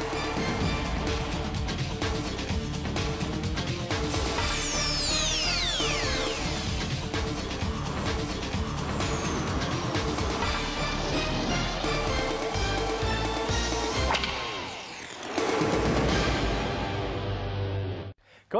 [0.00, 0.47] Thank you.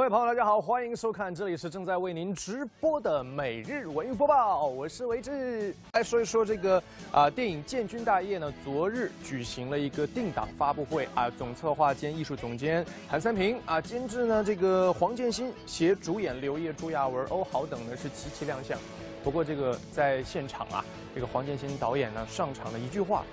[0.09, 5.71] 位朋友，大家好，欢迎收看，这里是正在为您直播的每日文娱播报，我是维志。
[5.93, 6.81] 来说一说这个
[7.11, 18.75] 啊，电影《建军大业》呢，昨日举行了一个定档发布会啊，总策划兼艺术总监韩三平啊，监制呢这个黄建新，携主演刘烨、朱亚文、欧豪等呢是齐齐亮相。
[19.23, 20.83] 不过这个在现场啊，
[21.13, 23.23] 这个黄建新导演呢上场的一句话，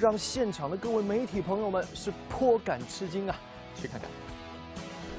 [0.00, 3.36] 让现场的各位媒体朋友们是颇感吃惊啊，
[3.78, 4.08] 去看看。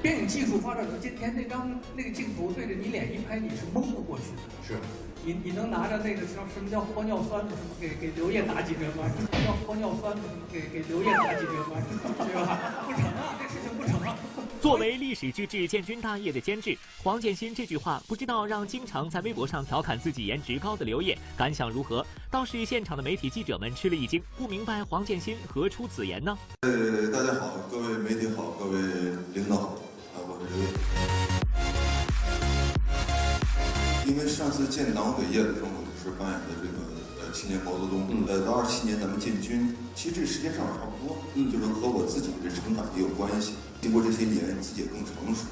[0.04, 4.42] 电影技术发展到今天，那张那个镜头对着你脸一拍，你是蒙不过去的。
[4.62, 4.78] 是，
[5.24, 9.08] 你你能拿着那个叫什么叫玻尿酸的什么给给刘烨打几针吗？
[9.08, 11.80] 什么叫玻尿酸的什么给给刘烨打几针吗？
[12.18, 12.84] 对吧？
[12.84, 14.14] 不成啊，这事情不成啊。
[14.60, 22.04] 作为历史巨制《建军大业》的监制，黄建新这句话不知道让经常在微博上调侃自己颜值高的刘烨感想如何？
[22.30, 26.36] 倒是现场的媒体记者们吃了一惊，不明白黄建新何出此言呢？
[26.60, 28.78] 呃，大家好，各位媒体好，各位
[29.34, 29.56] 领导
[34.74, 36.74] 建党伟业的时候，我是扮演的这个
[37.22, 38.02] 呃青年毛泽东。
[38.26, 41.14] 呃，到二七年咱们建军，其实这时间上差不多，
[41.46, 43.54] 就是和我自己的成长也有关系。
[43.78, 45.46] 经过这些年，自己也更成熟，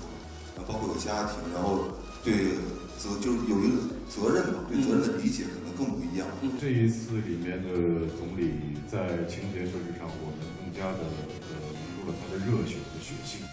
[0.58, 1.94] 啊，包括有家庭，然后
[2.26, 2.58] 对
[2.98, 6.26] 责就是有一个责任吧，对责任的理解可能更不一样。
[6.58, 11.06] 这一次里面的总理在情节设置上，我们更加的
[11.46, 13.46] 呃引入了他的热血和血性。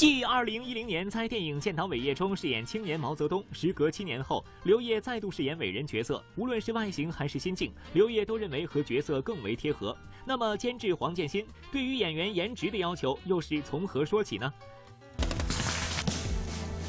[0.00, 9.94] 继2010年在电影《建党伟业》中饰演青年毛泽东，时隔七年后，刘烨再度饰演伟人角色，无论是外形还是心境，刘烨都认为和角色更为贴合。
[10.24, 14.50] 那么，监制黄建新对于演员颜值的要求又是从何说起呢？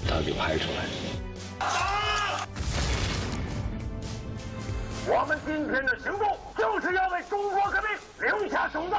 [0.07, 0.85] 他就拍出来。
[5.05, 7.89] 我们今天的行动就是要为中国革命
[8.21, 8.95] 留下种子。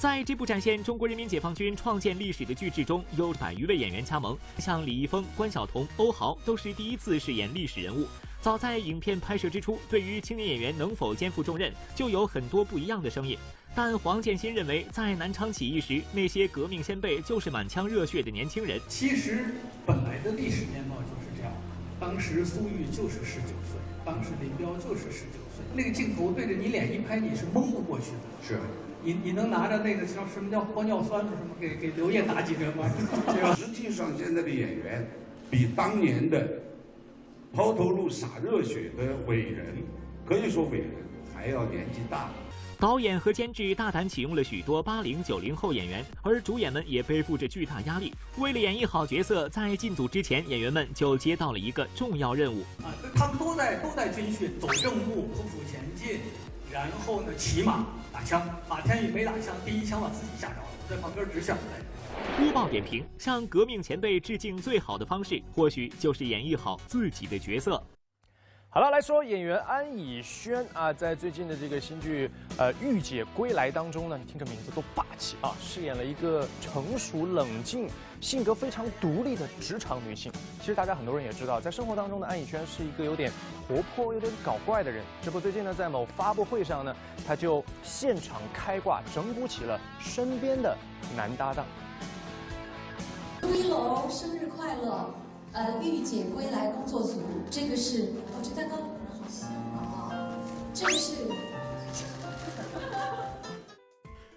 [0.00, 8.06] 在这部展现中国人民解放军创建历史的巨制中，有百余位演员加盟，像李易峰、关晓彤、欧豪都是第一次饰演历史人物。
[8.40, 13.36] 早在影片拍摄之初，对于青年演员能否肩负重任，就有很多不一样的声音。
[13.74, 18.80] 但黄建新认为，在南昌起义时，那些革命先辈就是满腔热血的年轻人。
[18.88, 21.52] 其实，本来的历史面貌就是这样。
[22.00, 25.62] 当时苏玉就是十九岁，当时林彪就是十九岁。
[25.74, 28.48] 那个镜头对着你脸一拍，你是蒙不过去的。
[28.48, 28.58] 是。
[29.02, 32.88] 你你能拿着那个叫什么叫玻尿酸什么给给刘烨打几针吗？
[33.26, 33.54] 对吧？
[33.54, 35.08] 实际上，现在的演员
[35.50, 36.48] 比当年的
[37.52, 39.66] 抛头颅洒热血的伟人，
[40.26, 40.90] 可以说伟人
[41.34, 42.28] 还要年纪大。
[42.78, 48.14] 导演和监制大胆启用了许多八零九零后演员，而主演们也背负着巨大压力。
[48.38, 52.62] 为了演绎好角色，在进组之前，演员们就接到了一个重要任务。
[52.82, 56.20] 啊，他们都在都在军训，走正步，匍匐前进。
[56.72, 61.56] 然后呢，骑马打枪，马天宇没打枪，第一枪把自己吓着了，在旁边直响。
[62.36, 67.82] 播报点评：向革命前辈致敬最好的方式，或许就是演绎好自己的角色。
[68.72, 75.52] 好了，来说演员安以轩啊，在最近的这个新剧呃《御姐归来》当中呢，你听这名字多霸气啊！
[75.60, 80.30] 饰演了一个成熟冷静、性格非常独立的职场女性。
[80.60, 83.32] 其实大家很多人也知道，在生活当中的安以轩是一个有点
[83.66, 85.04] 活泼、有点搞怪的人。
[85.20, 86.94] 这不，最近呢，在某发布会上呢，
[87.26, 90.76] 他就现场开挂，整蛊起了身边的
[91.16, 91.66] 男搭档。
[93.40, 95.12] 朱一龙，生日快乐！
[95.52, 100.32] 呃，御姐归来工作组，这个是，我这蛋糕里面好香啊！
[100.72, 101.26] 这个是。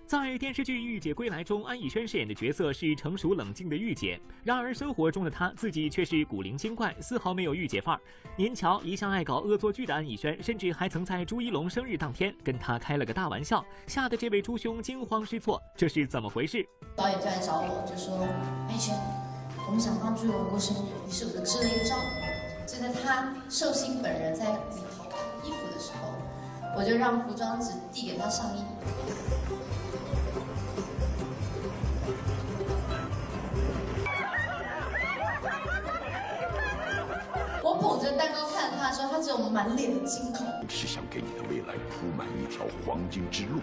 [0.07, 8.01] 在电视剧《御姐归来》中，安以轩饰演的角色是成熟冷静的御姐，然而生活中的她自己却是古灵精怪，丝毫没有御姐范儿。
[8.35, 16.67] 您瞧，一向爱搞恶作剧的安以轩，甚至还曾在朱一龙生日当天跟他开了个大玩笑，吓得这位朱兄惊慌失措，这是怎么回事？
[16.95, 18.17] 导演就来找我，就说
[18.69, 18.95] ：“安以轩。”
[19.65, 21.97] 我们想帮朱一龙过生日，于是我就织了一张，
[22.67, 25.05] 就在他寿星本人在里头
[25.43, 26.13] 衣服的时候，
[26.77, 28.63] 我就让服装纸递给他上衣。
[37.63, 40.45] 我捧着蛋糕看着他的时候，他只有满脸的惊恐。
[40.69, 43.61] 是想给你的未来铺满一条黄金之路。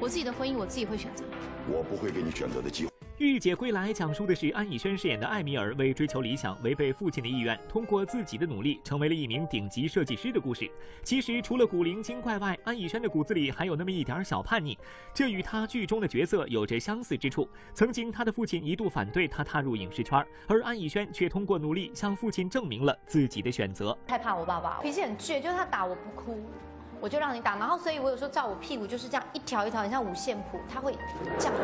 [0.00, 1.24] 我我自己的婚姻我自己会选择。
[1.68, 2.90] 我不会给你选择的机会。
[3.18, 9.14] 《御姐归来》讲述的是安以轩饰演的艾米尔为追求理想，违背父亲的意愿，通过自己的努力成为了？
[9.14, 10.70] 一名顶级设计师的故事。
[11.02, 11.66] 其实除了？
[11.66, 14.78] 古灵精怪外，安以轩的骨子里还有那么一点小叛逆，
[15.14, 17.48] 这与他剧中的角色有着相似之处。
[17.72, 22.96] 曾经他的父亲一度反对他踏入影视圈，而安以轩却通过努力向父亲证明了？
[23.06, 23.96] 自己的选择。
[24.06, 26.38] 害怕我爸爸，脾气很倔，就是他打我不哭。
[27.00, 30.96] 我就让你打，然后所以我有时候照我屁股就是这样一条一条，很像五线谱，它会
[31.38, 31.54] 这样，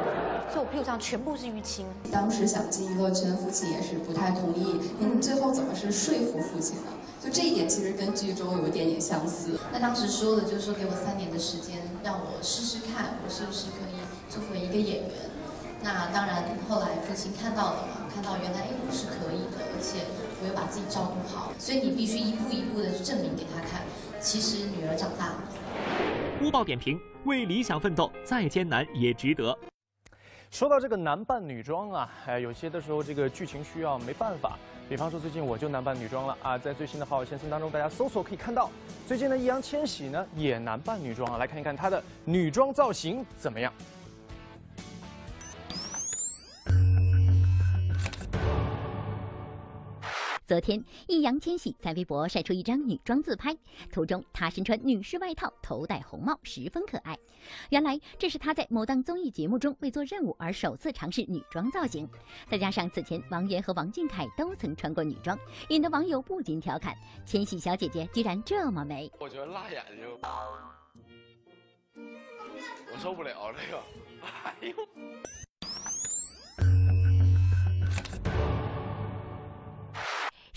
[0.53, 1.87] 所以我屁股上全部是淤青。
[2.11, 4.81] 当时想进娱乐圈，父亲也是不太同意。
[4.99, 6.83] 您最后怎么是说服父亲的？
[7.23, 9.59] 就这一点其实跟剧中有一点点相似。
[9.73, 13.97] 那当时说的就是说给我三年的时间，让我试试看我是不是可以
[14.29, 15.11] 做回一个演员。
[15.85, 20.07] 那当然后来父亲看到了嘛，看到原来哎我是可以的，而且
[20.43, 23.83] 我又把自己照顾好，所以你必须一步一步的去证明给他看。
[24.23, 25.43] 其实女儿长大了。
[26.43, 29.57] 乌报点评：为理想奋斗，再艰难也值得。
[30.49, 34.57] 说到这个男扮女装啊，哎，有些的时候这个剧情需要没办法。
[34.89, 38.71] 比方说最近我就男扮女装了啊，在最新的《好好先生》当中，大家搜索可以看到，
[39.09, 43.73] 最近的易烊千玺呢也男扮女装啊，来看一看他的女装造型怎么样。
[50.53, 53.57] 昨天，易烊千玺在微博晒出一张女装自拍，
[53.91, 57.19] 图中他身穿女士外套，头戴红帽，十分可爱。
[57.71, 62.07] 原来这是他在某档综艺节目中为做任务而首次尝试女装造型。
[62.51, 65.39] 再加上此前王源和王俊凯都曾穿过女装，
[65.71, 66.95] 引得网友不禁调侃
[67.25, 70.07] ：“千玺小姐姐居然这么美。”我觉得辣眼睛，
[72.93, 73.83] 我受不了这个。
[74.45, 74.75] 哎呦！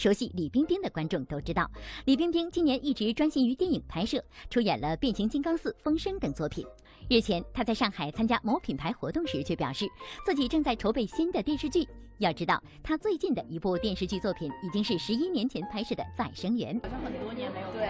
[0.05, 1.67] 熟悉李冰冰的观众都知道，
[2.05, 6.63] 李冰冰今年一直专心于电影拍摄，出演了《变形金刚四》《风声》等作品。
[7.09, 9.87] 日前，她在上海参加某品牌活动时，却表示
[10.23, 11.87] 自己正在筹备新的电视剧。
[12.19, 16.79] 要知道，她最近的一部电视剧作品已经是十一年前拍摄的《再生缘》。
[16.83, 17.81] 好像很多年没有对，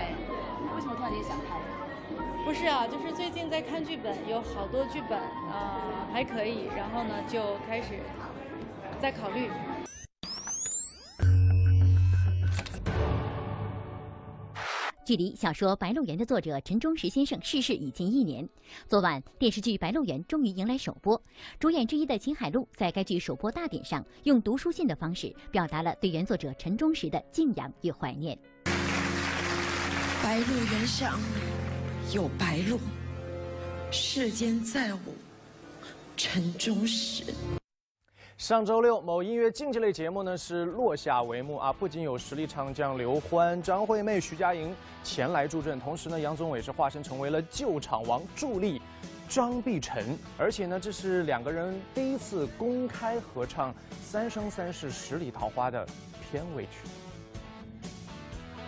[0.73, 1.59] 为什么突然间想拍？
[2.45, 7.99] 不是啊，就是最近在看剧本，有好多剧本啊还可以，然后呢就开始
[9.01, 9.49] 在考虑。
[15.05, 18.47] 距离小说《白鹿原》的作者陈忠实先生逝世已近一年，
[18.87, 21.21] 昨晚电视剧《白鹿原》终于迎来首播。
[21.59, 28.35] 主演之一的秦海璐在该剧首播大典上，用读书信的方式表达了对原作者陈忠实的敬仰与怀念。
[30.23, 31.19] 白鹿原上
[32.11, 32.79] 有白鹿，
[33.91, 35.13] 世间再无
[36.17, 37.23] 陈忠实。
[38.37, 41.71] 上周六，某音乐竞技类节目呢是落下帷幕啊！
[41.71, 48.81] 不仅有实力唱将刘欢、张惠妹、徐佳莹前来助阵，同时呢，杨宗纬是化身成为了救场王助力
[49.29, 53.71] 张碧晨，而且呢，这是两个人第一次公开合唱
[54.03, 55.87] 《三生三世十里桃花》的
[56.29, 56.69] 片尾曲。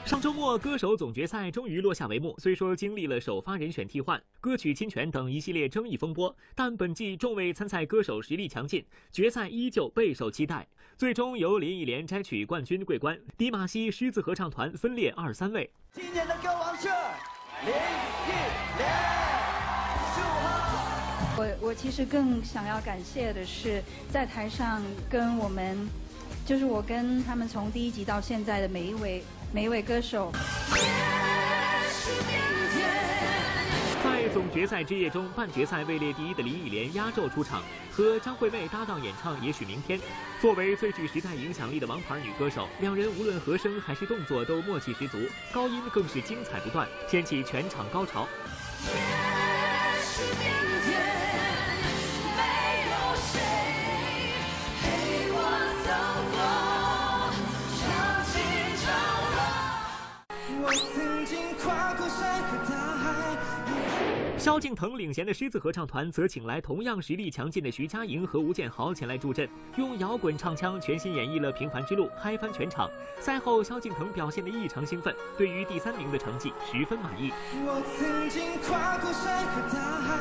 [0.07, 2.33] 上周末，歌手总决赛终于落下帷幕。
[2.37, 10.65] 虽说经历了首发人选替换、歌曲侵权等一系列争议风波，但本季众位参赛歌手实力强劲，决赛依旧备受期待。
[10.95, 15.69] 最终由林忆莲摘取冠军桂冠，迪玛希狮子合唱团分列二三位。
[15.91, 18.31] 今年的歌王是林忆
[18.77, 18.89] 莲，
[21.35, 25.77] 我我其实更想要感谢的是，在台上跟我们，
[26.45, 29.21] 就是我跟他们从第一集到现在的每一位。
[29.53, 30.31] 每一位歌手。
[34.03, 37.61] 在总决赛之夜中，半决赛位列第一的林忆莲压轴出场，
[37.91, 39.97] 和张惠妹搭档演唱《也许明天》。
[40.41, 45.17] 作为最具时代影响力的王牌女歌手，两人无论和声还是动作都默契十足，
[45.51, 48.27] 高音更是精彩不断，掀起全场高潮。
[64.47, 72.89] 萧敬腾领衔的狮子合唱团则请来同样实力强劲的徐佳莹和吴建豪前来助阵，用摇滚唱腔全新演绎了《平凡之路》，嗨翻全场。
[73.19, 77.29] 赛后，萧敬腾表现得异常兴奋，对于第三名的成绩十分满意。
[77.55, 79.75] 我曾经跨过山和大
[80.07, 80.15] 海，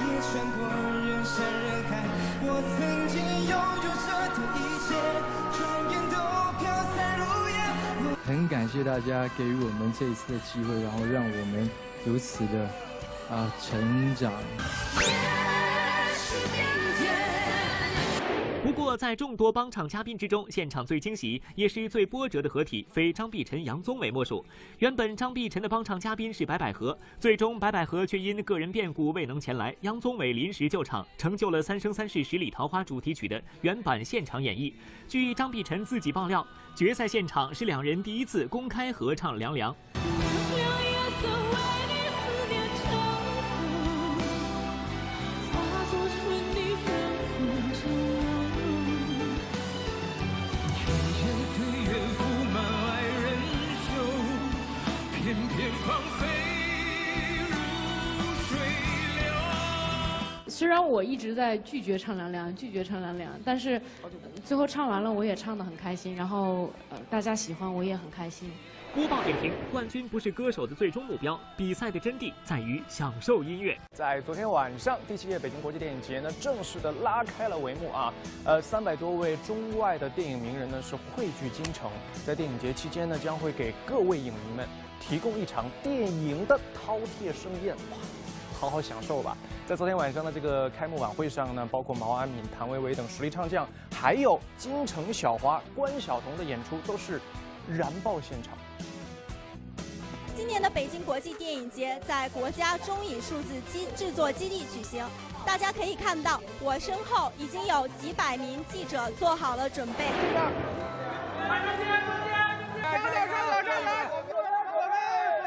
[0.00, 0.64] 也穿过
[1.04, 2.00] 人山人海。
[2.48, 2.80] 我曾
[3.12, 4.96] 经拥有着的一切，
[5.52, 5.60] 转
[5.92, 6.16] 眼都
[6.64, 6.64] 飘
[6.96, 8.16] 散如烟。
[8.24, 11.68] 很感谢大家给予我们这一次的机会，然后让我们
[12.06, 12.85] 如此的。
[13.30, 14.32] 啊，成长。
[18.62, 24.44] 不过，在众多帮唱嘉宾之中，现场最惊喜也是最波折的合体，非张碧晨、杨宗纬莫属。
[24.78, 34.72] 原本张碧晨的帮唱嘉宾是白百合，最终白百合却因个人变故未能前来，杨宗纬临时救场，成就了《三生三世十里桃花》主题曲的原版现场演绎。
[35.08, 39.72] 据张碧晨自己爆料，决赛现场是两人第一次公开合唱《凉凉》。
[60.56, 63.78] 虽然我一直在拒绝唱《凉凉》，拒绝唱《凉凉》，但是
[64.42, 68.50] 最后唱完了，我也唱得很开心，然后呃大家喜欢，我也很开心。
[68.94, 73.78] 播报点评：冠军不是歌手的最终目标，比赛的真谛在于享受音乐。
[73.92, 78.14] 在昨天晚上，第七届北京国际电影节呢正式的拉开了帷幕啊！
[78.46, 81.90] 呃，三百多位中外的电影名人呢是汇聚京城，
[82.24, 84.66] 在电影节期间呢将会给各位影迷们
[84.98, 87.98] 提供一场电影的饕餮盛宴，哇，
[88.58, 89.36] 好好享受吧！
[89.66, 97.20] 在昨天晚上的这个开幕晚会上呢，包括毛阿敏、谭维维等实力唱将，还有京城小花关晓彤的演出都是
[97.68, 98.54] 燃爆现场。
[100.34, 105.04] 今年的北京国际电影节在国家中影数字机制作基地举行，
[105.44, 110.04] 大家可以看到，我身后已经有几百名记者做好了准备。
[110.08, 110.32] 这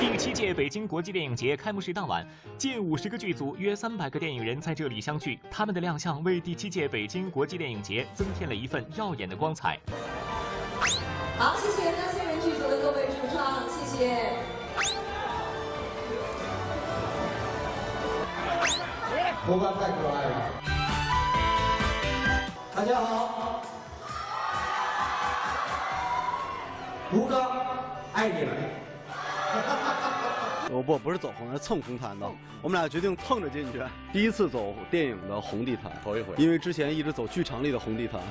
[0.00, 2.26] 第七届北京国际电影节开幕式当晚，
[2.58, 5.38] 近五十个剧组、约三百个电影人在这里相聚。
[5.48, 9.78] 他们的亮相为第七届北京国际电影节增添了一份耀眼的光彩。
[11.38, 14.43] 好，谢谢那些人剧组的各位主唱，谢谢。
[19.46, 20.50] 胡歌太可爱了。
[22.74, 23.62] 大家好，
[27.10, 27.44] 胡歌，
[28.14, 28.54] 爱你们。
[30.70, 32.26] 我 不不是走红，是蹭红毯的。
[32.62, 33.82] 我们俩决定蹭着进去，
[34.14, 36.34] 第一次走电影的红地毯，头一回。
[36.38, 38.22] 因为之前一直走剧场里的红地毯，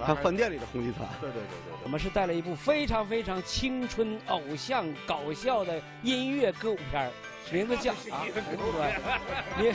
[0.00, 1.06] 还饭店里的红地毯。
[1.20, 1.78] 对对对对。
[1.84, 7.08] 我们是带了一部非常非常青春偶像搞笑的音乐歌舞片
[7.50, 8.24] 名字叫 啊，
[9.58, 9.74] 名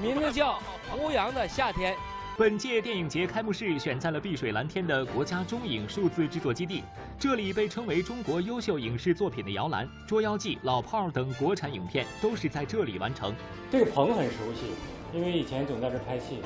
[0.00, 0.52] 名字叫
[0.90, 1.94] 《胡杨的夏天》。
[2.38, 6.82] 本届电影节开幕式选在了碧水蓝天的国家中影数字制作基地，
[7.18, 13.34] 这里被称为中国优秀影视作品的摇篮，《捉妖记》《老炮儿》等国产影片都是在这里完成。
[13.70, 14.72] 这个棚很熟悉，
[15.14, 16.42] 因为以前总在这拍戏，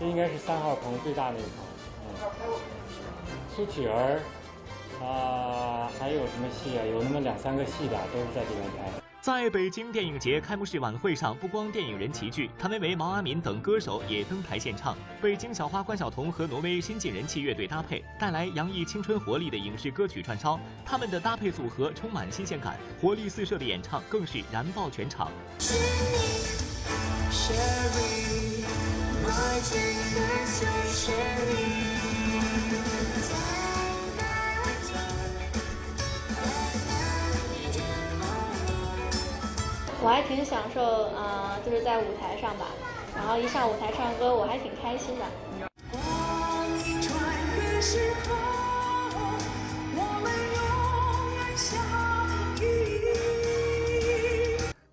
[0.00, 1.66] 这应该是三号棚最大的一个棚。
[2.08, 2.58] 嗯，
[3.54, 4.20] 苏乞儿，
[5.04, 6.80] 啊，还有什么戏啊？
[6.90, 9.03] 有那么两三个戏吧，都是在这边拍。
[9.24, 14.94] 在北京电影节开幕式晚会上，不光电影人齐聚，谭维维、毛阿敏等歌手也登台献唱。
[15.22, 20.60] 北京小花关晓彤和挪威新晋人气乐队搭配，带来洋溢青春活力的影视歌曲串烧。
[20.84, 25.32] 他们的搭配组合充满新鲜感，活力四射的演唱更是燃爆全场。
[40.04, 42.66] 我还挺享受，呃，就是在舞台上吧，
[43.16, 45.24] 然后一上舞台唱歌，我还挺开心的。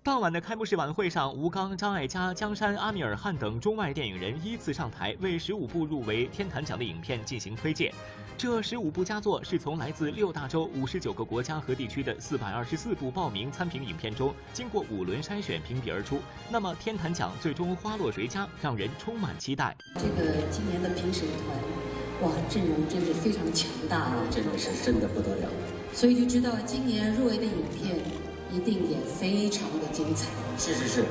[0.04, 7.94] 当晚的开幕式晚会上，吴刚、张艾嘉、江山、阿米尔汗等中外电影人依次上台，为十五部入围天坛奖的影片进行推介。
[8.36, 16.18] 这十五部佳作是从来自六大洲五十九个国家和地区的四百二十四部报名参评影片中，经过五轮筛选评比而出。
[16.50, 19.76] 那么天坛奖最终花落谁家，让人充满期待。
[19.94, 24.16] 这个今年的评审团，哇，阵容真是非常强大啊！
[24.32, 25.48] 阵容是真的不得了。
[25.92, 27.96] 所以就知道今年入围的影片
[28.52, 30.28] 一定也非常的精彩。
[30.58, 31.04] 是是是。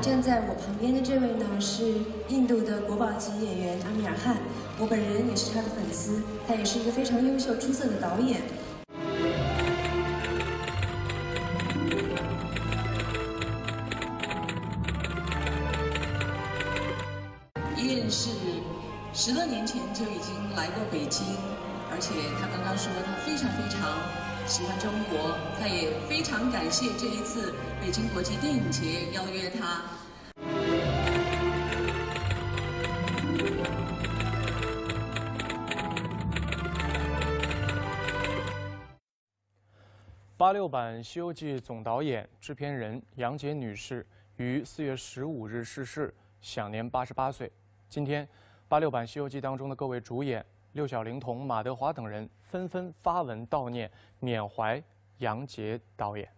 [0.00, 1.84] 站在我旁边的这位呢是
[2.28, 4.36] 印度的国宝级演员阿米尔汗，
[4.78, 8.42] 我本人也是他的粉丝，他也是一个非常优秀出色的导演。
[19.96, 21.24] 就已经来过北京，
[21.90, 23.96] 而且他刚刚说他非常非常
[24.46, 29.80] 喜欢中国，他也非常感谢这一次北京国际电影节邀约他。
[40.36, 47.50] 八六版《西游记》总导演、制片人杨洁女士于四月十五日逝世，享年八十八岁。
[47.88, 48.28] 今天，
[48.68, 54.82] 八六版《西游记》当中的各位主演六小龄童、马德华等人纷纷发文悼念、缅怀
[55.18, 56.28] 杨洁导演。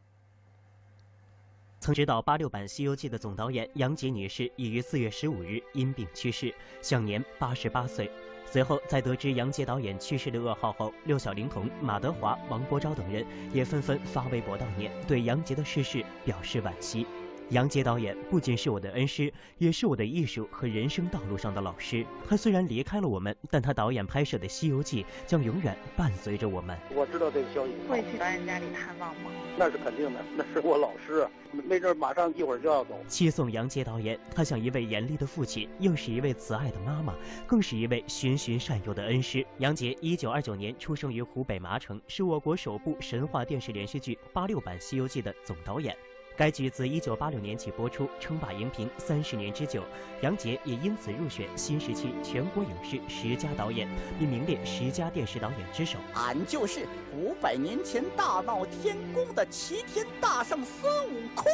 [1.80, 8.10] 曾执导八六版《西游记》的总导演杨洁女士已于四月十五日因病去世，享年八十八岁。
[8.44, 17.06] 随后，在得知杨洁导演去世的噩耗后，六小龄童、马德华、王伯昭等人也纷纷发微博悼念，对杨洁的逝世表示惋惜。
[17.50, 22.04] 杨洁导演不仅是我的恩师，也是我的艺术和人生道路上的老师。
[22.28, 26.76] 他虽然离开了我们，但他导演拍摄的《西游记》将永远伴随着我们。
[26.94, 29.30] 我知道这个消息，会去导演家里探望吗？
[29.56, 32.98] 那是肯定的，那是我老师，没准马上一会儿就要走。
[33.08, 37.14] 七送杨洁导演，他像一位严厉的父亲，又是一位慈爱的妈妈，
[37.46, 39.44] 更是一位循循善诱的恩师。
[39.56, 45.96] 杨洁一九二九年出生于湖北麻城，是我国首部神话电视连续剧八六版《西游记》的总导演。
[46.38, 49.82] 该剧自一九八六年起播出，称霸荧屏三十年之久。
[50.20, 53.88] 杨洁也因此入选新时期全国影视十佳导演，
[54.20, 55.98] 并名列十佳电视导演之首。
[56.14, 61.50] 俺就是五百年前大闹天宫的齐天大圣孙悟空。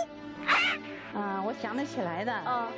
[1.14, 2.31] 啊，我想得起来的。
[2.31, 2.69] 啊，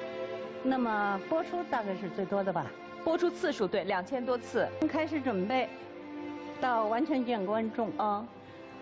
[0.62, 2.64] 那么播出大概是最多的吧？
[3.02, 4.68] 播出次数对，两千多次。
[4.78, 5.68] 从开始准备
[6.60, 8.24] 到完全见观众啊，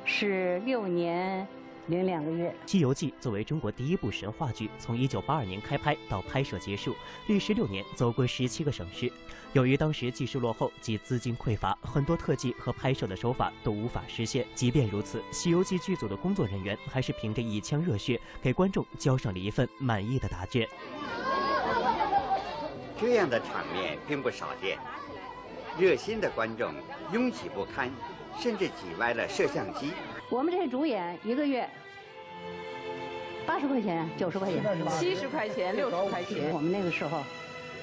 [0.05, 1.49] 是六年。
[1.87, 9.13] 零两个月，《西游记》作为中国第一部神话剧，从一九八二年开拍到拍摄结束，历时六年，走过十七个省市。
[9.53, 14.47] 由于当时技术落后及资金匮乏，很多特技和拍摄的手法都无法实现。
[14.55, 20.67] 即便如此，《西游记》剧组的工作人员还是凭着一腔热血，给观众交上了一份满意的答卷。
[22.99, 24.79] 这样的场面并不少见，
[25.79, 26.73] 热心的观众
[27.13, 27.91] 拥挤不堪，
[28.41, 29.93] 甚至挤歪了摄像机。
[30.31, 31.69] 我们这些主演一个月
[33.47, 34.63] 八十块钱、九十块钱、
[34.99, 36.51] 七十块钱、六十块钱。
[36.51, 37.23] 我们那个时候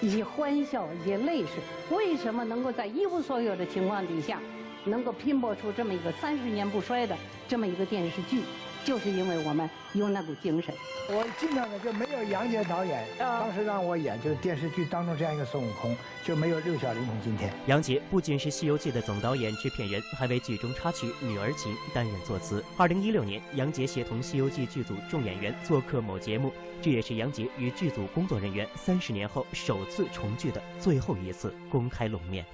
[0.02, 1.62] 以欢笑、以泪水，
[1.96, 4.40] 为什么能够在一无所有的情况底下，
[4.86, 7.16] 能够拼搏出这么一个三十年不衰的
[7.48, 8.42] 这么一个电视剧？
[8.84, 10.74] 就是因为我们有那股精神。
[11.10, 17.52] 我经常的就没有杨洁导演，当时让我演就是电视剧当中这样一个孙悟空，就没有六小龄童今天。
[17.66, 22.64] 杨洁不仅是《西游记》的总导演、制片人，还为剧中插曲《女儿情》担任作词。
[22.78, 32.46] 二零一六年，杨洁协同《西游记》剧组众演员做客某节目，这也是杨洁与剧组工作人员三十年后首次重聚的最后一次公开露面。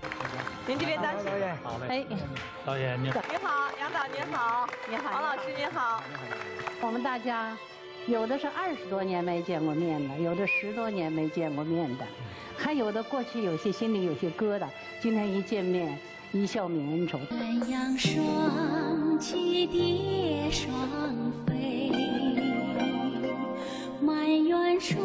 [0.66, 1.88] 您这边当导演，好嘞。
[1.90, 2.06] 哎，
[2.66, 3.22] 导演您好。
[3.30, 4.68] 你好，杨导您好。
[4.90, 6.04] 你好，王老师您好。
[6.82, 7.58] 我们大家。
[8.06, 12.06] 有的是二十多年没见过面的，有的十多年没见过面的，
[12.58, 14.68] 还有的过去有些心里有些疙瘩，
[15.02, 15.98] 今天一见面，
[16.34, 17.18] 一笑泯恩仇。
[17.32, 20.72] 鸳鸯双栖蝶双
[21.46, 21.92] 飞，
[24.02, 25.02] 满园春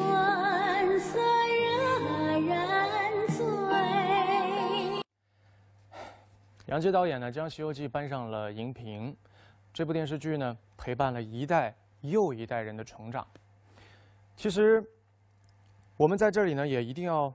[6.72, 9.14] 杨洁导演呢，将《西游记》搬上了荧屏，
[9.74, 11.74] 这部电视剧呢，陪伴了一代。
[12.00, 13.24] 又一代人的成长。
[14.34, 14.82] 其实，
[15.98, 17.32] 我们在这里呢，也一定要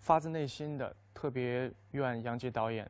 [0.00, 2.88] 发自内心的特别愿杨洁导演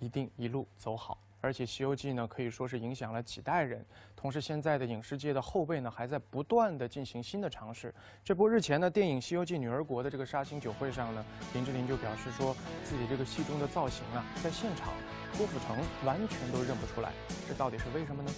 [0.00, 1.18] 一定一路走好。
[1.42, 3.84] 而且《西游记》呢，可以说是影响了几代人。
[4.16, 7.92] 同时，现在的影视界的后辈呢，还在不断的进行新的尝试。
[8.24, 14.94] 这不，日前呢，电影《西游记女儿国》的这个杀青酒会上呢，林志玲就表示说自己这个戏中的造型啊，在现场
[15.36, 15.76] 郭富城
[16.06, 17.10] 完全都认不出来。
[17.48, 18.30] 这到底是为什么呢？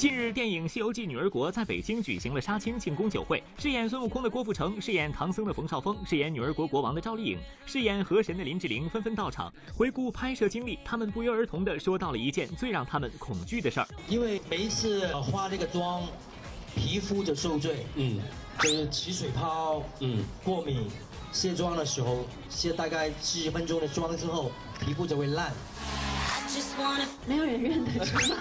[0.00, 3.42] 近日，电影《西游记女儿国》在北京举行了杀青庆功酒会。
[3.58, 9.52] 饰演孙悟空的郭富城，饰演唐僧的冯绍峰，饰演女儿国国王的赵丽颖，饰演河神的林志玲纷纷到场。
[9.76, 16.02] 回顾拍摄经历，他们不约而同地说到了一件最让他们恐惧的事儿：因为每一次化这个妆，
[16.74, 18.18] 皮肤就受罪，嗯，
[18.58, 20.88] 就是起水泡，嗯，过敏。
[21.30, 25.52] 卸妆的时候，卸大概七十分钟的妆之后，皮肤就会烂。
[27.26, 28.36] 没有人认得出来，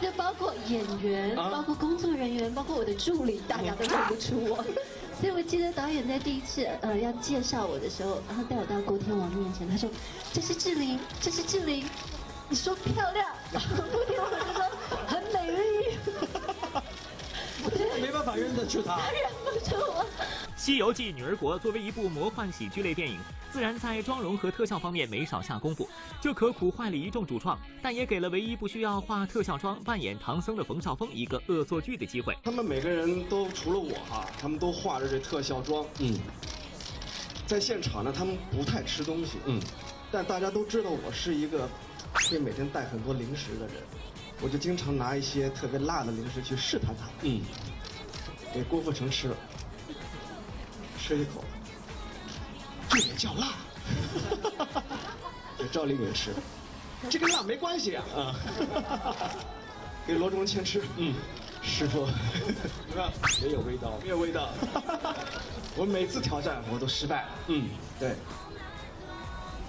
[0.00, 4.64] 就包括演员，包括工作人员，包括我的助理，大家都认不出我。
[5.18, 9.88] 所以我记得导演在第一次呃要介绍我的时候，然后带我到郭天王面前，他说
[10.32, 11.88] ：“这是志玲，这是志玲，
[12.50, 13.26] 你说漂亮。
[13.90, 14.62] ”郭天王就说
[15.08, 15.98] ：“很美丽。
[17.64, 20.04] ”我真的没办法认得出他他，认不出我。
[20.56, 23.18] 西游记女儿国》作为一部魔幻喜剧类电影，
[23.52, 25.86] 自然在妆容和特效方面没少下功夫，
[26.18, 32.34] 这可苦坏了一众主创，但也给了唯一不需要化特效妆扮演唐僧的冯绍峰一个恶作剧的机会。
[32.42, 35.84] 他们每个人都除了我哈，他们都化着这特效妆。
[35.98, 36.18] 嗯，
[37.46, 39.36] 在现场呢，他们不太吃东西。
[39.44, 39.60] 嗯，
[40.10, 41.68] 但大家都知道我是一个
[42.14, 43.74] 会每天带很多零食的人，
[44.40, 47.06] 我就经常拿一些特别辣的零食去试探他。
[47.20, 47.42] 嗯，
[48.54, 49.36] 给郭富城吃了。
[51.06, 51.44] 吃一口，
[52.88, 53.52] 这也叫辣？
[55.56, 56.34] 给赵丽颖吃，
[57.08, 58.04] 这跟辣没关系啊！
[58.12, 58.34] 啊，
[60.04, 61.14] 给罗中谦吃，嗯，
[61.62, 62.08] 师傅，
[63.40, 64.48] 没有味道，没有味道。
[65.78, 67.68] 我每次挑战我都失败，嗯，
[68.00, 68.16] 对。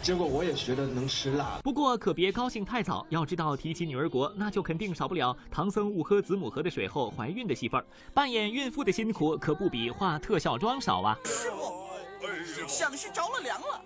[0.08, 1.60] 结果我也学得能吃辣。
[1.62, 11.20] 不过可别高兴太早，要知道提起女儿国，那就肯定少不了唐僧误喝子母河的水后怀孕的戏份扮演孕妇的辛苦可不比化特效妆少啊。
[11.26, 13.82] 师傅，想是着了凉了。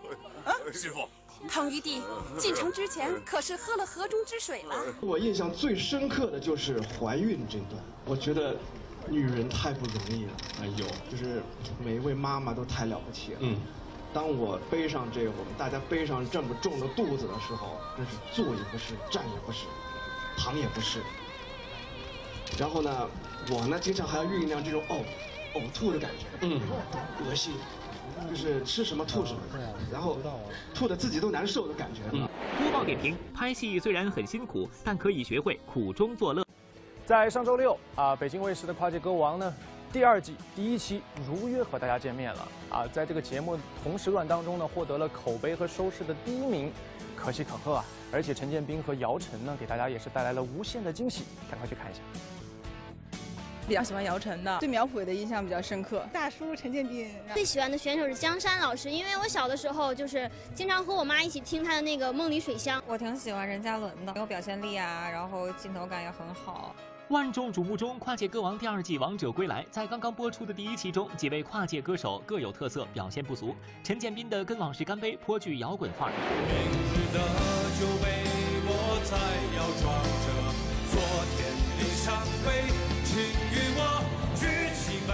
[0.46, 1.10] 啊，师傅，
[1.50, 2.04] 唐玉帝
[2.38, 4.76] 进城之前可是喝了河中之水了。
[5.02, 8.56] 我印象最深刻的就是怀孕这段，我觉得
[9.10, 10.32] 女人太不容易了。
[10.62, 11.42] 哎呦，就是
[11.84, 13.40] 每一位妈妈都太了不起了。
[13.40, 13.58] 嗯。
[14.14, 19.66] 当我背上这个，我们大家背上这么重的肚子的时候，真是坐也不是，站也不是，
[20.38, 21.00] 躺也不是。
[22.60, 23.08] 然后呢，
[23.50, 25.04] 我呢经常还要酝酿这种呕
[25.56, 26.60] 呕吐的感觉，嗯，
[27.26, 27.54] 恶心，
[28.30, 29.40] 就是吃什么吐什么，
[29.92, 30.18] 然后
[30.74, 32.02] 吐的自己都难受的感觉。
[32.12, 36.46] 播报点评：拍戏虽然很辛苦，但可以学会苦中作乐。
[37.06, 39.54] 在上周六啊，北京卫视的《跨界歌王》呢。
[39.92, 42.88] 第二季第一期如约和大家见面了啊！
[42.94, 46.72] 在这个节目同时段当中呢，获得了口碑和收视的第一名，
[47.14, 47.86] 可喜可贺啊！
[48.10, 52.00] 而且陈建斌和姚晨呢，给大家也是带来了无限的惊喜，赶快去看一下。
[53.68, 56.08] 比较喜欢姚晨的，对苗圃的印象比较深刻。
[56.14, 62.80] 大叔陈建斌，最喜欢的选手是江山老师，因为我小的时候就是经常和我妈一起听他的那个《梦里水乡》。
[62.88, 66.74] 我挺喜欢任嘉伦的，有表现力啊，然后镜头感也很好。
[67.12, 73.54] 万众瞩目中，《跨界歌王》第二季《王者归来》在刚刚播出的第一期中，几位跨界歌手各有特色，表现不俗。
[73.84, 76.14] 陈建斌的《跟往事干杯》颇具摇滚范儿。
[76.48, 76.56] 明
[76.88, 77.20] 日的
[77.78, 78.24] 酒杯，
[78.64, 79.18] 我再
[79.58, 79.92] 要装
[80.24, 80.32] 着
[80.90, 80.96] 昨
[81.36, 82.72] 天的伤悲，
[83.04, 83.80] 请与我
[84.34, 85.12] 举起杯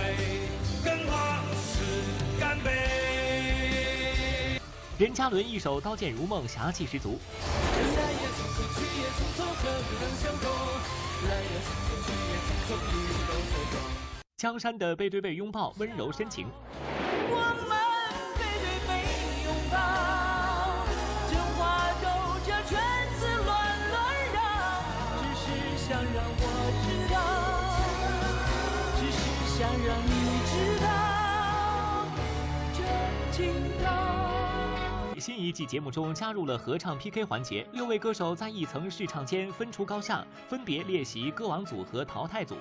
[4.99, 10.76] 任嘉伦一首《刀剑如梦》，侠气十足来也匆匆去也匆匆恨不能相逢。
[14.37, 16.47] 江山的背对背拥抱，温柔深情。
[35.27, 42.55] 新一季节目中加入了合唱 PK 环节，六位歌手在一层试唱间分出高下，分别练习歌王组和淘汰组。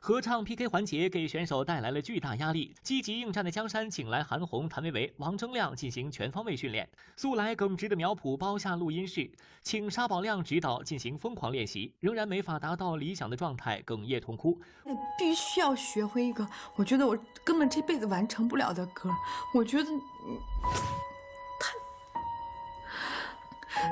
[0.00, 2.74] 合唱 PK 环节给选手带来了巨大压力。
[2.82, 6.90] 积极应战的江山请来韩红、谭维维、王铮亮进行全方位训练。
[7.16, 9.30] 素来耿直的苗圃包下录音室，
[9.62, 14.60] 请沙宝亮指导进行疯狂练习，仍然没法达到理想的状态，哽咽痛哭。
[14.82, 19.08] 我必须要学会一个，我觉得我根本这辈子完成不了的歌。
[19.54, 19.88] 我觉得，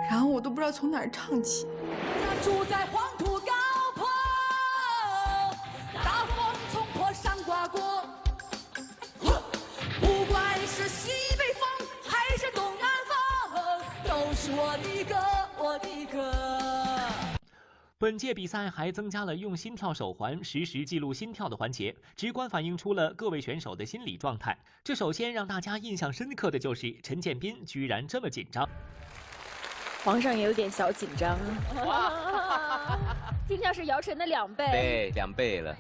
[0.09, 1.67] 然后我都不知道从哪儿唱起。
[2.43, 3.53] 住在黄土高
[3.95, 4.09] 坡，
[5.95, 8.05] 大风从坡上刮过。
[10.01, 14.51] 不管是西北风还是东南风，都是。
[14.53, 15.17] 我的歌，
[15.59, 16.33] 我的歌。
[17.99, 24.59] 本届比赛还增加了用心跳手环实时记录心跳的环节，直观反映出了各位选手的心理状态。
[24.83, 28.67] 这首先让大家印象深刻的就是陈建斌居然这么紧张。
[30.03, 31.39] 皇上也有点小紧张。
[33.47, 34.67] 今天 是姚晨的两倍。
[34.71, 35.77] 对，两倍了。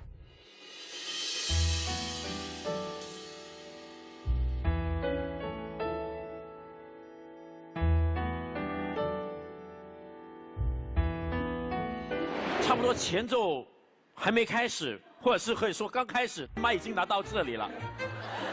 [12.62, 13.66] 差不多前奏
[14.14, 17.70] 还没开始，或者是可以说刚开始，妈已经拿到这里了。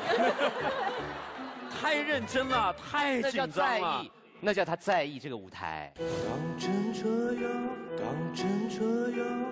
[1.80, 4.06] 太认真了，太紧张了，
[4.40, 5.92] 那叫他在意这个舞台。
[5.98, 9.52] 当真这样，当真这样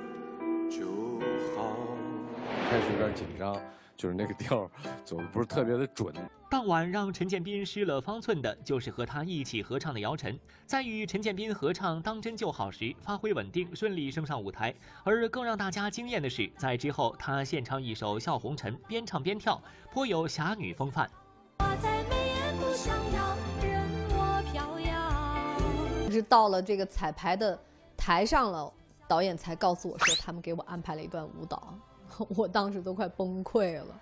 [0.70, 1.20] 就
[1.56, 1.76] 好。
[2.70, 3.56] 开始有点紧张，
[3.98, 4.70] 就是那个调
[5.04, 6.14] 走的不是特别的准。
[6.50, 10.40] 当晚让陈建斌失了方寸的，就是和他一起合唱的姚晨。
[10.66, 14.74] 在与陈建斌合唱《当真就好》时，发挥稳定，顺利升上舞台。
[15.04, 21.10] 而更让大家惊艳的是，在之后他献唱一首《笑红尘》，边唱边跳，颇有侠女风范。
[26.16, 27.60] 是到了这个彩排的
[27.98, 28.72] 台上了，
[29.06, 31.62] 导演才告诉我说，他们给我安排了一段舞蹈。
[32.38, 34.02] 我当时都快崩溃了，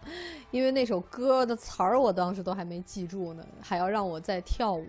[0.52, 4.86] 因为那首歌的词儿我当时都还没记住呢，还要让我再跳舞。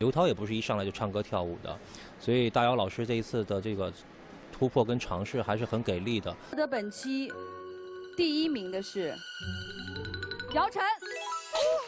[0.00, 1.78] 刘涛也不是一上来就唱歌跳舞的，
[2.18, 3.90] 所以大姚老师这一次的这个。
[4.52, 6.30] 突破跟尝试还是很给力的。
[6.50, 7.32] 获得本期
[8.14, 9.14] 第一名的是
[10.52, 10.82] 姚晨，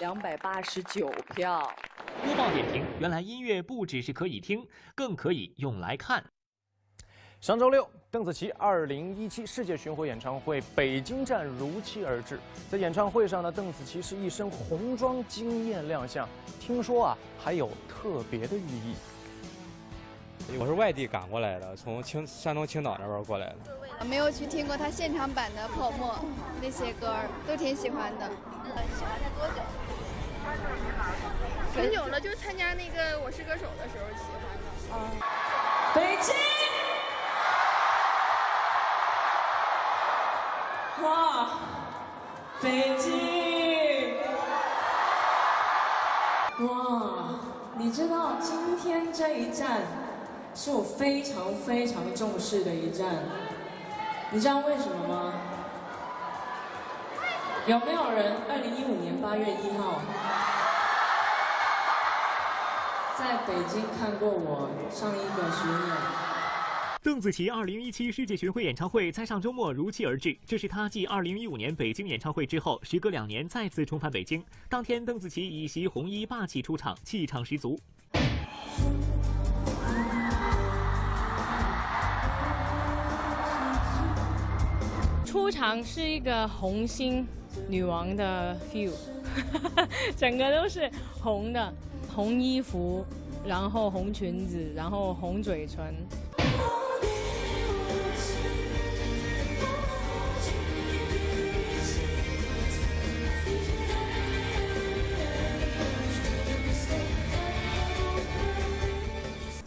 [0.00, 1.70] 两百八十九票。
[2.24, 6.24] 播报点评：原来音乐不只是可以听，更可以用来看。
[7.42, 12.38] 上周六，邓紫棋2017世界巡回演唱会北京站如期而至。
[12.70, 16.28] 在演唱会上呢，邓紫棋是一身红装惊艳亮相，
[16.60, 18.94] 听说啊还有特别的寓意。
[20.56, 24.04] 我是外地赶过来的，从青山东青岛那边过来的。
[24.06, 26.14] 没有去听过她现场版的《泡沫》，
[26.62, 27.12] 那些歌
[27.44, 28.30] 都挺喜欢的。
[28.96, 29.54] 喜欢他多久？
[31.74, 34.94] 很久了，就参加那个《我是歌手》的时候喜欢的。
[34.94, 35.10] 啊。
[35.92, 36.61] 北京。
[41.02, 41.48] 哇，
[42.60, 44.16] 北京。
[46.66, 46.70] 哇，
[47.76, 49.82] 你知道今天这一站？
[50.54, 53.24] 是我非常非常重视的一站，
[54.30, 55.32] 你知道为什么吗？
[57.64, 60.02] 有没有人二零一五年八月一号
[63.16, 66.21] 在北京看过我上一个巡演？
[67.04, 74.40] 邓紫棋二零一七世界巡回演唱会在上周末如期而至，这是她继二零一五年北京演唱会之后，时隔两年再次重返北京。
[74.68, 77.76] 当天，邓紫棋以袭红衣霸气出场，气场十足。
[85.26, 87.26] 出场是一个红心
[87.68, 88.92] 女王的 feel，
[90.16, 90.88] 整个都是
[91.20, 91.74] 红的，
[92.14, 93.04] 红衣服，
[93.44, 95.92] 然后红裙子，然后红嘴唇。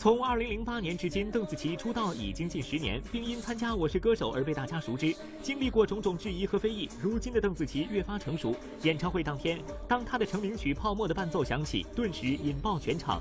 [0.06, 5.16] 从二零零八年至今，邓紫棋出道已经近十年，并因参加《我是歌手》而被大家熟知。
[5.42, 8.56] 经历过种种质疑和非议，如今的邓紫棋越发成熟。
[8.84, 13.20] 演唱会当天，当她的成名曲《泡沫》的伴奏响起，顿时引爆全场。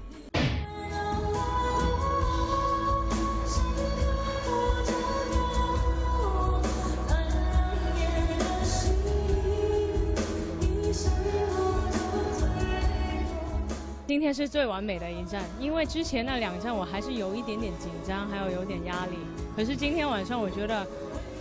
[14.15, 19.19] 今天是最完美的一站，因为之前那两站我还是有一点点紧张，还有有点压力。
[19.57, 20.87] 可是今天晚上，我觉得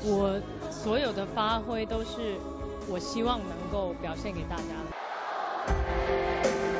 [0.03, 2.35] 我所有的发挥都是
[2.89, 4.63] 我希望能够表现给大家
[5.67, 6.72] 的。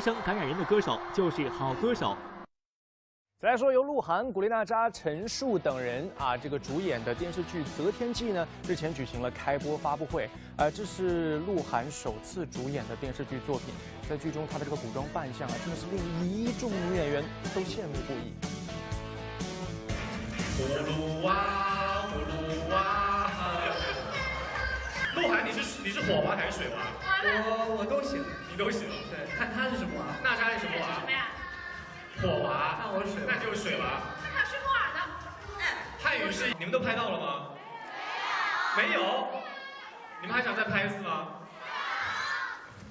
[0.00, 2.16] 歌声感染人的歌手就是好歌手。
[3.38, 10.24] 再来说由鹿晗、古力娜扎、陈数等人啊这个主演的电视剧《择天记》呢，日前举行了开播发布会。
[10.56, 13.74] 啊，这是鹿晗首次主演的电视剧作品，
[14.08, 17.22] 在剧中他的这个古装扮相啊，真的是令一众女演员
[17.54, 18.32] 都羡慕不已。
[20.56, 21.34] 葫芦娃，
[22.08, 23.09] 葫芦娃。
[25.14, 26.76] 鹿晗，你是你是火娃还是水娃？
[27.22, 28.88] 我我都行，你都行。
[29.10, 30.04] 对，看他是什么娃。
[30.22, 30.86] 娜扎是什么娃？
[30.94, 31.26] 什么呀？
[32.22, 32.78] 火娃。
[32.78, 34.00] 那我水，那就是水娃。
[34.32, 34.98] 他是木耳的。
[36.02, 37.50] 汉语是你们都拍到了吗？
[38.76, 39.00] 没有。
[39.00, 39.42] 没有。
[40.22, 41.28] 你们还想再拍一次吗？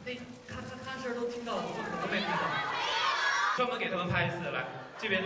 [0.04, 0.16] 那
[0.48, 2.38] 咔咔咔声都听到了，我们可能没听到。
[3.56, 4.66] 专门给他们拍一次，来
[4.98, 5.24] 这边。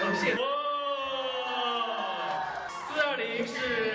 [0.00, 0.34] 哦，谢。
[0.34, 0.51] 四二零
[3.46, 3.91] 是。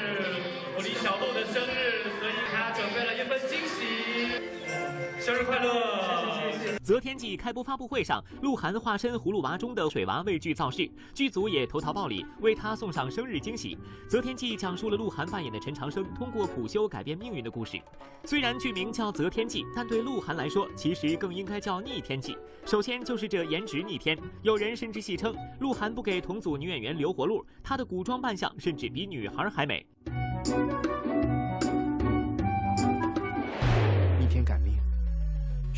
[1.08, 5.22] 小鹿的生日，所以他准备了一份惊喜。
[5.22, 6.78] 生日快乐！
[6.84, 13.78] 择天记开播发布会上，鹿晗化身葫芦娃中的水娃为剧造势，剧组也投桃报李，为他送上生日惊喜。
[14.06, 17.80] 择天记讲述了鹿晗扮演的陈长生通过普修改变命运的故事。
[18.26, 22.38] 虽然剧名叫择天记，但对鹿晗来说，其实更应该叫逆天记。
[22.66, 29.86] 首先就是这颜值逆天，有人甚至戏称鹿晗不给同组女演员留活路，他的古装扮相甚至比女孩还美。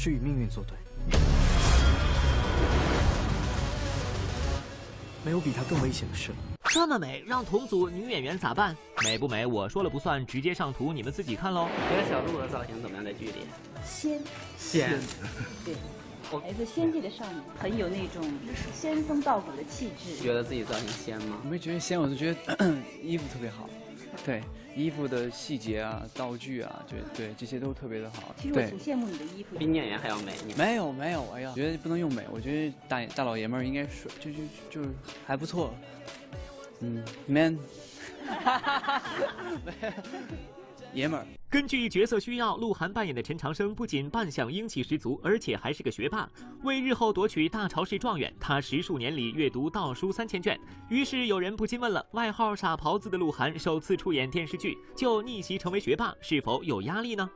[0.01, 0.77] 是与命运作对。
[5.25, 6.38] 没有比他更危险的事了。
[6.63, 8.73] 这么美，让同组女演员咋办？
[9.03, 11.67] 美不美，我说了不算，直接上图，你们自己看喽。
[11.89, 13.03] 觉得小鹿的造型怎么样？
[13.03, 13.45] 在剧里？
[13.83, 14.21] 仙。
[14.57, 14.97] 仙。
[15.65, 15.75] 对。
[16.45, 18.23] 来自仙界的少女，很有那种
[18.73, 20.15] 仙风道骨的气质。
[20.23, 21.39] 觉得自己造型仙吗？
[21.43, 23.69] 我没觉得仙，我就觉得 衣服特别好。
[24.26, 24.41] 对，
[24.76, 28.34] 衣服的细节啊，道具啊，对对，这些都特别的好。
[28.38, 30.34] 其实我挺羡慕你的衣服，比女演员还要美。
[30.58, 34.38] 没有没有，哎呀，觉得不能用美，我觉得大大老爷们儿应该是就就
[34.69, 34.89] 就是
[35.26, 35.74] 还不错。
[36.82, 37.58] 嗯，man。
[40.93, 41.25] 爷们儿。
[41.49, 46.30] 根据角色需要，鹿晗扮演的陈长生不仅扮相英气十足，而且还是个学霸。
[46.63, 50.60] 为日后夺取大朝士状元，他十数年里阅读道书三千卷。
[50.89, 57.28] 于是有人不禁问了：外号傻狍子的鹿晗，首次出演电视剧就逆袭成为学霸，是否有压力呢？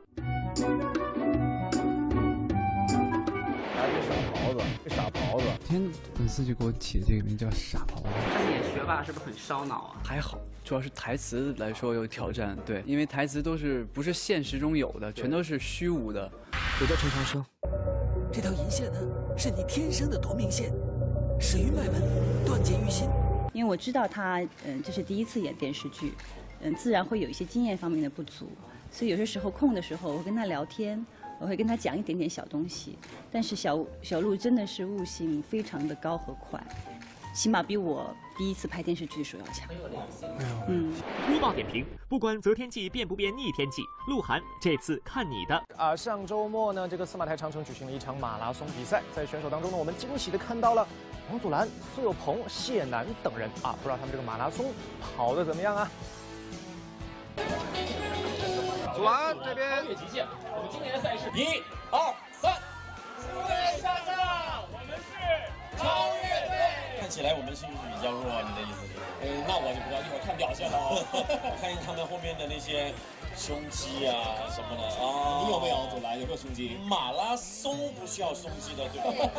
[3.74, 5.46] 来个傻狍子，个傻狍子。
[5.66, 8.04] 天，粉丝就给我起的这个名叫傻狍子。
[8.32, 9.96] 他演学霸是不是很烧脑啊？
[10.04, 10.38] 还好。
[10.64, 16.32] 主要是台词来说有挑战，对，因为台词都是不是现实中有的，全都是虚无的。
[16.80, 17.44] 我叫陈长生，
[18.32, 18.98] 这条银线呢，
[19.36, 20.72] 是你天生的夺命线，
[21.38, 22.00] 始于脉门，
[22.46, 23.06] 断结于心。
[23.52, 26.14] 因为我知道他，嗯，这是第一次演电视剧，
[26.62, 28.48] 嗯，自然会有一些经验方面的不足，
[28.90, 31.04] 所以有些时候空的时候，我会跟他聊天，
[31.38, 32.98] 我会跟他讲一点点小东西。
[33.30, 36.58] 但是小小鹿真的是悟性非常的高和快。
[37.34, 39.68] 起码比我第一次拍电视剧的时候要强。
[40.68, 40.94] 嗯。
[41.26, 45.64] 播报点评：不管择天记变不变逆天记，鹿晗这次看你的。
[45.76, 50.86] 啊，上周末呢，这个司马台长城举行了一场马拉松比赛，在选手当中呢，我们惊喜的看到了
[51.30, 55.90] 王祖蓝、苏有朋、谢楠等人啊，不知道他们这个马拉松跑的怎么样啊？
[58.94, 59.82] 祖蓝这边。
[59.82, 62.54] 超越极限，我们今年的赛事，一、二、三，
[63.18, 65.10] 诸位上场，我们是
[65.76, 65.82] 超
[66.22, 66.23] 越
[67.14, 68.26] 起来我们是不是比较弱？
[68.42, 68.98] 你的意思是？
[69.22, 70.98] 嗯，那我就不知道，一会儿看表现了。
[71.62, 72.92] 看他们后面的那些。
[73.36, 74.14] 胸肌啊
[74.50, 76.18] 什么的啊，你有没有祖蓝？
[76.18, 76.76] 有没有胸肌？
[76.88, 79.30] 马拉松不需要胸肌的，对吧？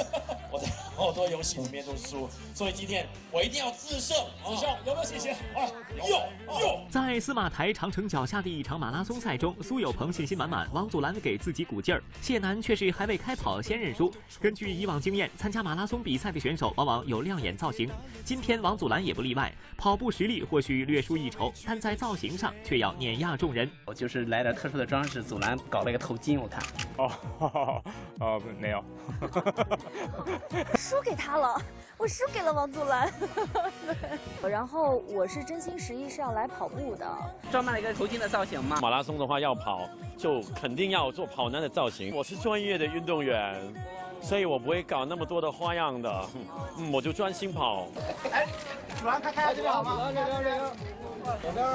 [0.50, 4.16] 我在好多游戏里面都输，所以今天我一定要自胜。
[4.46, 5.32] 自胜有没有信心？
[5.54, 6.80] 啊，有有。
[6.90, 14.12] 在司马台长城脚下的一场马拉松赛中，苏有朋信心满满，王祖蓝给自己鼓劲儿，谢楠却是还未开跑先认输。
[14.40, 17.90] 根据以往经验，参加马拉松比赛的选手往往有亮眼造型，
[18.24, 19.52] 今天王祖蓝也不例外。
[19.76, 23.36] 跑步实力或许略输一筹，但在造型上却要碾压。
[23.42, 25.20] 众人，我就是来点特殊的装饰。
[25.20, 26.62] 祖蓝搞了一个头巾，我看。
[26.96, 27.82] 哦，
[28.20, 28.84] 哦，没有。
[30.78, 31.60] 输给他了，
[31.98, 33.12] 我输给了王祖蓝。
[34.48, 37.04] 然后我是真心实意是要来跑步的。
[37.50, 38.78] 装扮了一个头巾的造型嘛？
[38.80, 42.14] 马拉松的话要跑，就肯定要做跑男的造型。
[42.14, 43.60] 我是专业的运动员，
[44.22, 46.28] 所以我不会搞那么多的花样的。
[46.78, 47.88] 嗯，我就专心跑。
[48.30, 48.46] 哎，
[49.20, 50.08] 开开这边好吗？
[50.08, 50.60] 这边这边。
[51.40, 51.66] 左边。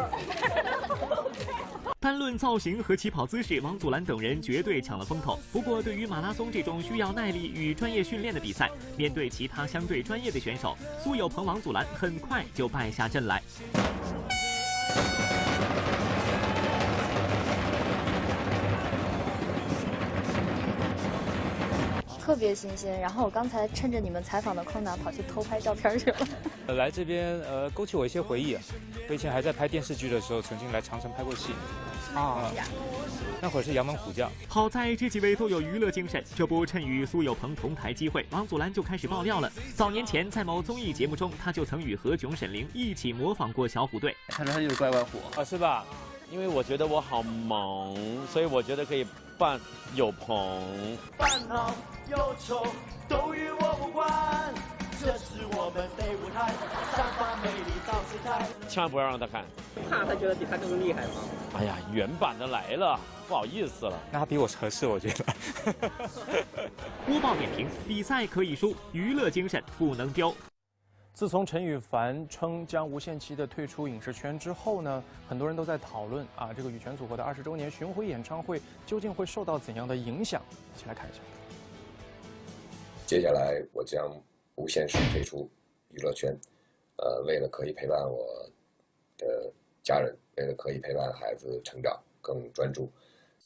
[2.00, 5.40] 单论造型和起跑姿势，王祖蓝等人绝对抢了风头。
[5.52, 13.42] 不过，对于马拉松这种需要耐力与专业训练的比赛，面对其他相对专业的选手，苏有朋、王祖蓝很快就败下阵来。
[22.28, 26.18] 特别新鲜，然后我刚才趁着你们采访的空档跑去偷拍照片去了。
[26.76, 28.58] 来这边呃，勾起我一些回忆。
[29.08, 31.54] 我以前还在拍电视剧的时候，曾经来长城拍过戏。
[32.14, 32.52] 啊，
[33.40, 34.30] 那会儿是杨门虎将。
[34.50, 39.50] 好在这几位都有娱乐精神，这不趁与苏有朋同台机会，王祖蓝就开始爆料了。
[39.74, 44.14] 早年前在某综艺节目中，他就曾与何炅、沈凌一起模仿过小虎队。
[44.28, 45.86] 看来他就是乖乖虎啊，是吧？
[46.30, 47.96] 因为我觉得我好萌，
[48.28, 49.60] 所以我觉得可以扮
[49.94, 50.98] 有朋。
[51.18, 51.74] 扮好
[52.10, 52.66] 有丑
[53.08, 54.08] 都与我无关，
[55.00, 56.52] 这是我们的舞台，
[56.96, 58.48] 散发魅力到舞台。
[58.68, 59.46] 千万不要让他看，
[59.90, 61.14] 怕他觉得比他更厉害吗？
[61.56, 63.94] 哎呀，原版的来了，不好意思了。
[64.12, 65.26] 那他比我合适，我觉得。
[67.06, 70.34] 播报点评：比赛可以输，娱乐精神不能丢。
[71.18, 80.40] 自从陈羽凡称将无限期的退出影视圈之后呢，很多人都在讨论啊，这个羽泉组合的二十周年巡回演唱会究竟会受到怎样的影响？
[80.76, 81.20] 一起来看一下。
[83.08, 84.16] 接下来我将
[84.58, 85.50] 无限时退出
[85.90, 86.32] 娱乐圈，
[86.98, 88.48] 呃，为了可以陪伴我
[89.18, 89.52] 的
[89.82, 92.88] 家人，为了可以陪伴孩子成长，更专注。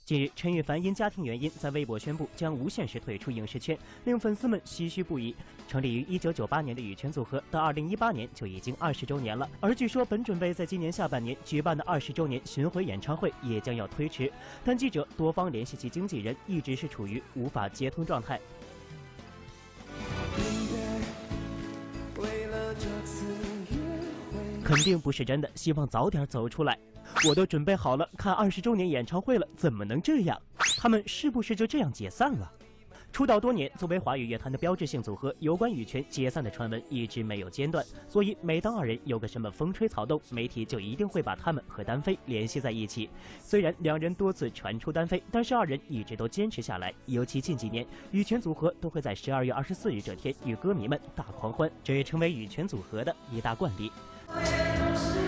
[0.03, 5.33] 近日，陈羽凡因家庭原因在微博宣布将无限时退出影视圈，令粉丝们唏嘘不已。
[5.67, 9.47] 成立于一九九八年的羽泉组合，到二零一八年就已经二十周年了。
[9.61, 14.29] 而据说本准备在今年下半年举办的二十周年巡回演唱会也将要推迟。
[14.65, 18.39] 但记者多方联系其经纪人，一直是处于无法接通状态。
[24.71, 26.79] 肯定不是真的，希望早点走出来。
[27.27, 30.41] 我都准备好了看二十周年演唱会了，怎么能这样？
[30.77, 32.49] 他们是不是就这样解散了？
[33.11, 37.85] 出道多年，作为华语乐坛的标志性组合，有关羽泉解散的传闻一直没有间断。
[38.07, 43.09] 所以每当二人有个什么风吹草动，媒体就一定会把他们和单飞联系在一起。
[43.41, 46.93] 虽然两人多次传出单飞，但是二人一直都坚持下来。
[47.07, 53.91] 尤其近几年，羽泉组合都会在十二月二十四日这天与歌迷们大狂欢，这也成为羽泉组合的一大惯例。
[54.33, 55.20] Oh, yeah,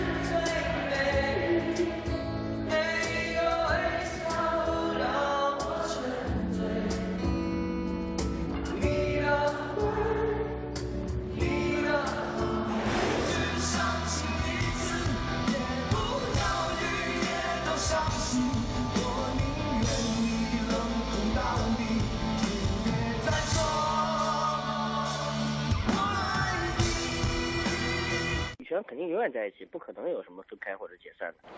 [28.74, 31.48] 咱肯定永远在一起，不可能有什么分开或者解散的。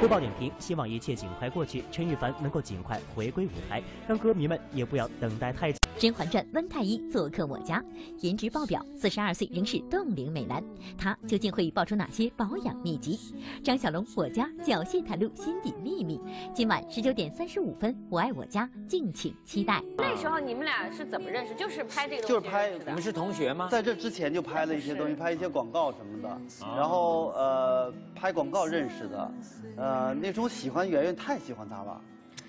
[0.00, 5.78] 播报点评，希望一切尽快过去，陈羽凡能够尽快回归舞台，让歌迷们也不要等待太久。
[5.98, 7.84] 《甄嬛传》温太医做客我家，
[8.20, 10.62] 颜值爆表，四十二岁仍是冻龄美男。
[10.96, 13.18] 他究竟会爆出哪些保养秘籍？
[13.64, 16.20] 张小龙我家缴械袒露心底秘密。
[16.54, 19.82] 今晚十九点三十五分，我爱我家，敬请期待。
[19.96, 21.52] 那时候你们俩是怎么认识？
[21.56, 23.66] 就是拍这个就是拍，你们是同学吗？
[23.68, 26.40] 在这之前就拍了一些东西，拍一些广告什么的，
[26.76, 29.32] 然后呃拍广告认识的，
[29.76, 32.00] 呃那时候喜欢圆圆，太喜欢她了，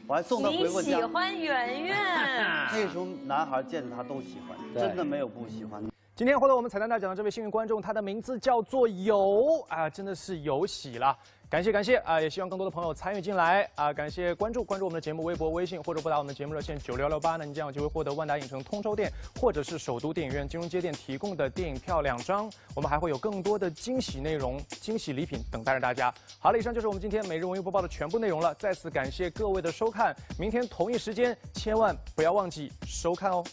[0.10, 0.98] 我还送她你回过家。
[0.98, 1.96] 喜欢圆圆？
[2.74, 5.92] 那时候男孩见着她都喜欢，真的没有不喜欢的。
[6.16, 11.16] 今天获得我们彩蛋大奖的这位幸运观众，他的名字叫做有啊，真的是有喜了。
[11.50, 12.22] 感谢感谢啊！
[12.22, 13.92] 也希望更多的朋友参与进来啊！
[13.92, 22.48] 感谢关注关注我们的节目微博、微信，或者拨打我们的节目热线九六六八呢，你将有机会获得万达影城通州店或者是首都电影院金融街店提供的电影票两张。
[22.76, 26.14] 我们还会有更多的惊喜内容、惊喜礼品等待着大家。
[26.38, 28.54] 好了，以上就是我们今天每日文娱播报的全部内容了。
[28.54, 33.44] 再次感谢各位的收看，明天同一时间千万不要忘记收看哦。